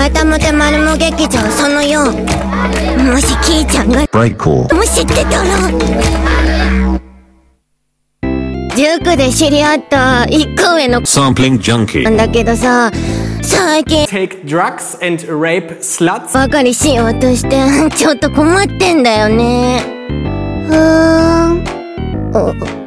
[0.00, 4.74] またもて丸も劇場その4もしキーちゃんが Break call.
[4.74, 5.68] もしってたら
[8.74, 12.04] 塾で知り合った一個上の Sampling junkie.
[12.04, 12.90] なんだけどさ
[13.42, 16.32] 最近 take drugs and rape sluts.
[16.32, 19.82] ばかりしようとしてちょっと困ってんだよね
[20.66, 22.79] ふーんお